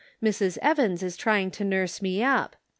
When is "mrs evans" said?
0.19-1.03